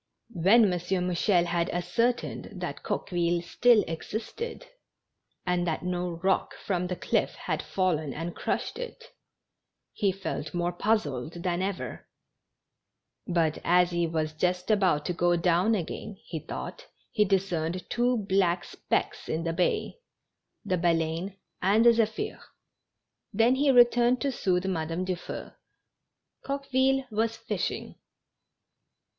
[0.33, 0.71] When M.
[1.05, 4.65] Mouchel had ascertained that Coqueville still existed,
[5.45, 9.11] and that no rock from the cliff had fallen and crushed it,
[9.93, 12.07] he felt more puz zled than ever;
[13.27, 18.17] but as he was just about to go down again, he thought he discerned two
[18.27, 19.99] black specks in the bay—
[20.65, 22.39] the Baleine and the Zephir,
[23.31, 25.53] Then he returned to soothe Madame Dufeu.
[26.43, 27.77] Coqueville was fishing.
[27.83, 28.01] GENERAL HAPPINESS.